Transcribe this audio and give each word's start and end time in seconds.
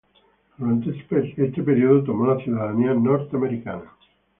Durante 0.57 0.89
este 0.99 1.61
período 1.61 2.03
tomó 2.05 2.25
la 2.25 2.43
ciudadanía 2.43 2.91
norteamericana. 2.95 3.93